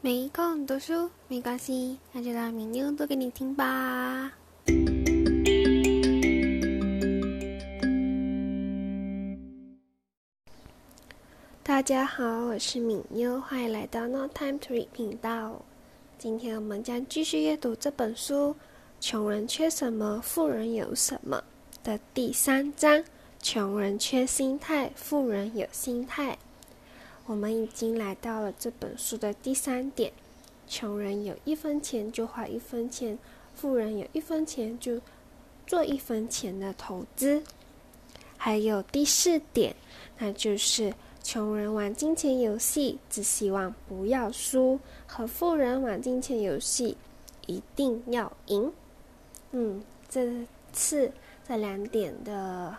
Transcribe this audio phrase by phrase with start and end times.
[0.00, 4.32] 没空读书没关系，那就让明妞读给你听吧。
[11.64, 15.60] 大家好，我是敏妞，欢迎来到 No Time to Read 频道。
[16.16, 18.54] 今天我们将继续阅读这本书
[19.00, 21.42] 《穷人缺什么，富人有什么》
[21.84, 23.02] 的第三章：
[23.42, 26.38] 穷人缺心态，富人有心态。
[27.28, 30.10] 我们已经来到了这本书的第三点：
[30.66, 33.18] 穷人有一分钱就花一分钱，
[33.54, 34.98] 富人有一分钱就
[35.66, 37.42] 做一分钱的投资。
[38.38, 39.76] 还有第四点，
[40.16, 46.96] 那就是穷人玩金钱游戏只希望不要输，和富人玩金钱游戏
[47.46, 48.72] 一定要赢。
[49.50, 51.12] 嗯，这次
[51.46, 52.74] 这两点的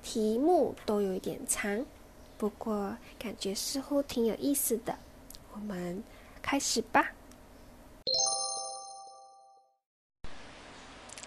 [0.00, 1.84] 题目都有一点长。
[2.44, 4.98] 不过，感觉似乎挺有意思的。
[5.54, 6.04] 我们
[6.42, 7.12] 开始吧。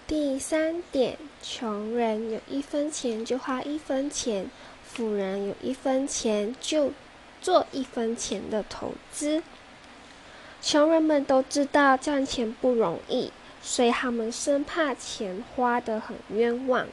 [0.06, 4.48] 第三点，穷人有一分钱就花一分钱，
[4.84, 6.92] 富人有一分钱就
[7.42, 9.42] 做一分钱的投资。
[10.62, 16.88] 穷人们都知道赚钱不容易，所以他们生怕钱花得很冤枉。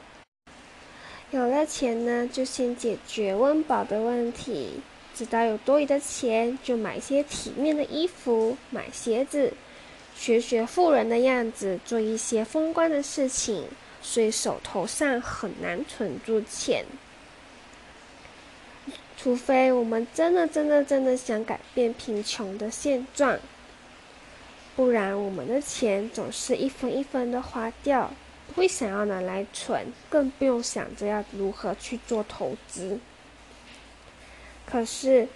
[1.35, 4.79] 有了钱呢，就先解决温饱的问题。
[5.13, 9.51] 直到有多余的钱，就买些体面的衣服，买鞋子，
[10.15, 13.65] 学学富人的样子，做一些风光的事情。
[14.01, 16.85] 所以手头上很难存住钱，
[19.17, 23.37] 除非我们真的、真的、真的想改变贫穷的现状，
[24.75, 28.13] 不然我们的钱总是一分一分的花掉。
[28.55, 32.97] 会想要拿来存，更不用想着要如何去做投资。
[34.65, 35.27] 可是，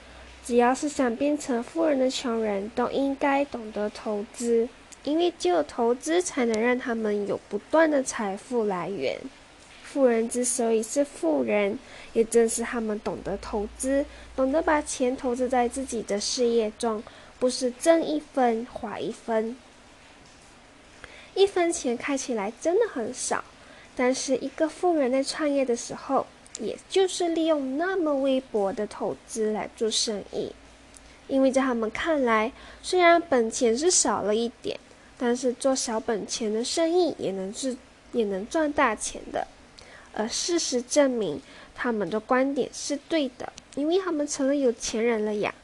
[0.46, 4.68] 只要是想变成富人的穷人，都应该懂得投资，
[5.04, 9.20] 因为只有投资才能让他们有不断的财富来源。
[9.84, 11.78] 富人之所以是富人，
[12.14, 17.04] 也正是他们懂得投资，懂得把钱投资在自己的事业中，
[17.38, 19.56] 不是挣一分花一分。
[21.40, 23.42] 一分钱看起来真的很少，
[23.96, 26.28] 但是一个富人在创业的时候，
[26.60, 30.52] 也就是利用那么微薄的投资来做生意。
[31.30, 32.52] 因为在他们看来，
[32.84, 34.78] 虽然本钱是少了一点，
[35.18, 37.78] 但是做小本钱的生意也能是
[38.12, 39.48] 也能赚大钱的。
[40.12, 41.40] 而事实证明，
[41.74, 45.56] 他们的观点是对的，因为他们成了有钱人了呀。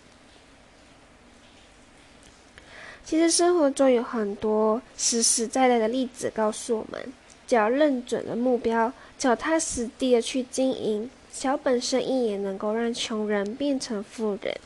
[3.06, 7.14] 其实生活中有很多实实在在的例子，告诉我们，
[7.48, 14.58] 只要认准了目标，脚踏实地的去经营，小本生意也能够让穷人变成富人，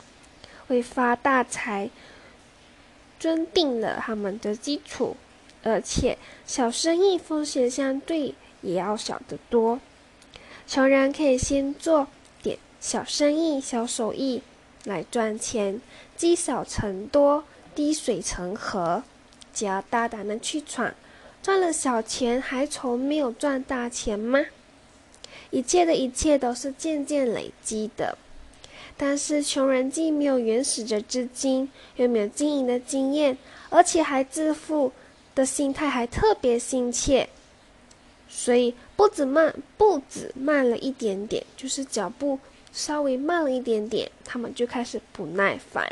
[0.66, 1.90] 会发大财，
[3.18, 5.16] 尊定了他们的基础。
[5.62, 9.78] 而且小生意风险相对也要小得多，
[10.66, 12.08] 穷人可以先做
[12.42, 14.40] 点小生意、小手艺
[14.84, 15.78] 来赚钱，
[16.16, 17.44] 积少成多。
[17.80, 19.02] 滴水成河，
[19.54, 20.94] 只要大胆的去闯，
[21.42, 24.38] 赚了小钱还愁没有赚大钱吗？
[25.48, 28.18] 一切的一切都是渐渐累积的。
[28.98, 33.38] 但是穷人既没有原始的资金，又没有经营的经验，
[33.70, 34.92] 而且还自负
[35.34, 37.30] 的心态还特别心切，
[38.28, 42.38] 所以步子慢，步子慢了一点点，就是脚步
[42.74, 45.90] 稍微慢了一点点，他们就开始不耐烦。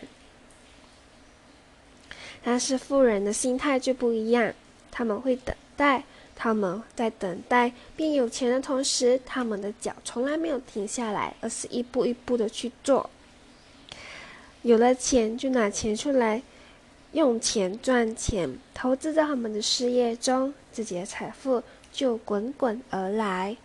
[2.42, 4.52] 但是富人的心态就不一样，
[4.90, 6.02] 他们会等待，
[6.34, 13.08] 他们在等待变有钱的同时，他们的脚从来没有停下来，而是一步一步的去做。
[14.62, 16.42] 有了钱就拿钱出来，
[17.12, 21.62] 用钱赚钱，投资在他们的事业中，自己的财富
[21.92, 23.56] 就滚滚而来。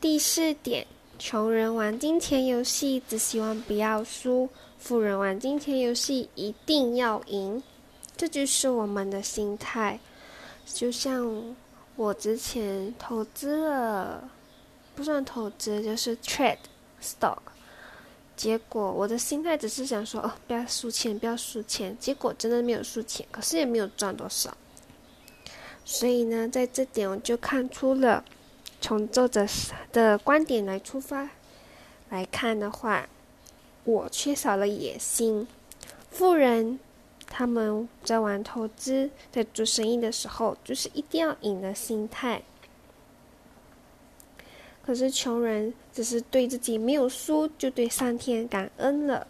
[0.00, 0.86] 第四点，
[1.18, 4.48] 穷人玩金钱游戏，只希望不要输。
[4.78, 7.62] 富人玩金钱游戏一定要赢，
[8.16, 9.98] 这就是我们的心态。
[10.64, 11.56] 就像
[11.96, 14.28] 我之前投资了，
[14.94, 16.58] 不算投资，就是 trade
[17.02, 17.38] stock，
[18.36, 21.96] 结果我的心态只是想说，哦，不要输钱，不要输钱。
[21.98, 24.56] 结果真的没有输钱，可是也没有赚多少。
[25.84, 28.24] 所以呢，在这点我就看出了，
[28.80, 29.46] 从作者
[29.92, 31.28] 的观点来出发
[32.10, 33.08] 来看的话。
[33.86, 35.48] 我缺少了野心。
[36.10, 36.78] 富人
[37.26, 42.42] 他们在玩投资、在做生意的时候，就是一定要赢的心态。
[44.84, 49.26] 可是穷人只是对自己没有输，就对上天感恩了。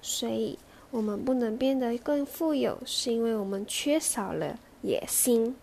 [0.00, 0.58] 所以，
[0.90, 5.54] 我们不能变得更富有，是因为我们缺少了野心。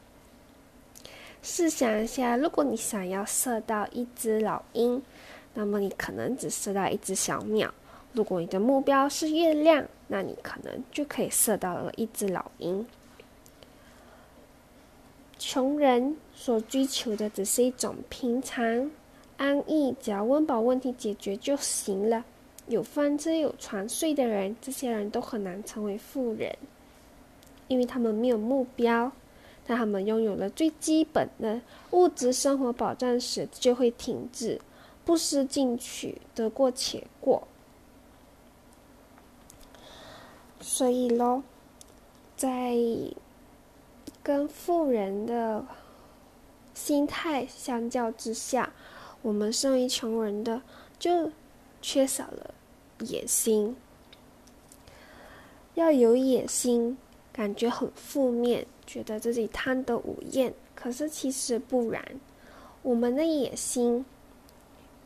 [1.42, 5.01] 试想一下，如果你想要射到一只老鹰，
[5.53, 7.69] 那么你可能只射到一只小鸟；
[8.13, 12.85] 如果你的目标是月亮，那你可能就可以射到了一只老鹰。
[15.38, 18.91] 穷人所追求的只是一种平常
[19.38, 22.25] 安逸，只要温饱问题解决就行了。
[22.67, 26.56] 有饭吃、有床睡的人，这些人都很难成为富人，
[27.67, 29.11] 因为他们没有目标。
[29.65, 31.61] 当他们拥有了最基本的
[31.91, 34.59] 物质生活保障时，就会停滞，
[35.06, 37.47] 不思进取，得过且过。
[40.61, 41.44] 所以咯，
[42.35, 42.75] 在
[44.21, 45.65] 跟富人的
[46.73, 48.71] 心态相较之下，
[49.21, 50.61] 我们身为穷人的
[50.97, 51.31] 就
[51.81, 52.53] 缺少了
[53.00, 53.75] 野心。
[55.75, 56.97] 要有野心，
[57.31, 58.65] 感觉很负面。
[58.85, 62.03] 觉得自己贪得无厌，可是其实不然。
[62.81, 64.03] 我们的野心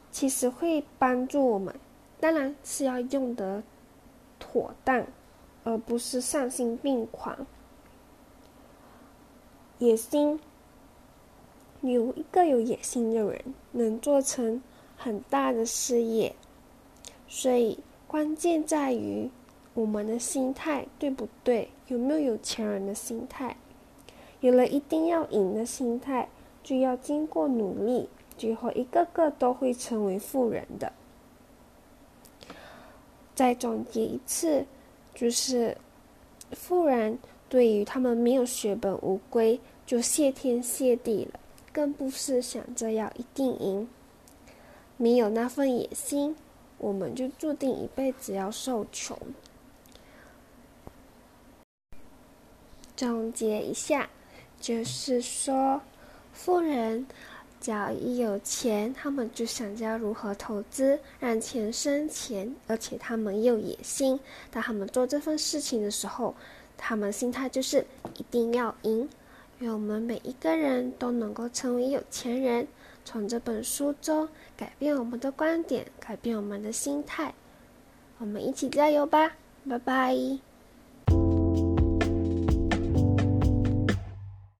[0.10, 1.76] 其实会帮助我们，
[2.20, 3.62] 当然是要用得
[4.40, 5.06] 妥当，
[5.64, 7.46] 而不是丧心病狂。
[9.80, 10.40] 野心
[11.82, 14.62] 有一个有野心的人，能做成
[14.96, 16.36] 很大的事业，
[17.28, 19.30] 所以关键在于
[19.74, 21.70] 我们的心态对不对？
[21.88, 23.58] 有没有有钱人的心态？
[24.40, 26.30] 有了一定要赢的心态，
[26.64, 30.94] 就要经过努力，最后一个个都会成为富人的。
[33.36, 34.66] 再总结一次，
[35.14, 35.78] 就是
[36.52, 37.18] 富人
[37.50, 41.40] 对于他们没有血本无归就谢天谢地了，
[41.72, 43.88] 更不是想着要一定赢。
[44.98, 46.36] 没有那份野心，
[46.78, 49.18] 我们就注定一辈子要受穷。
[52.96, 54.10] 总结一下。
[54.60, 55.82] 就是说，
[56.32, 57.06] 富人
[57.64, 64.20] 只要一有钱，他们就想着如何投资，让钱生钱，而且他们有野心。
[64.52, 66.36] 当他们做这份事情的时候，
[66.78, 67.86] 他们心态就是
[68.18, 69.08] 一定要赢。
[69.60, 72.68] 愿我们每一个人都能够成为有钱人，
[73.06, 74.28] 从这本书中
[74.58, 77.34] 改变我们的观点，改变我们的心态。
[78.18, 79.32] 我们一起加油吧！
[79.70, 80.53] 拜拜。